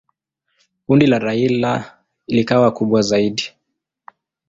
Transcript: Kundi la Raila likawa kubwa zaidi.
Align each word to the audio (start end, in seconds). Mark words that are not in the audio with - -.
Kundi 0.87 1.05
la 1.07 1.19
Raila 1.19 1.97
likawa 2.27 2.71
kubwa 2.71 3.01
zaidi. 3.01 3.43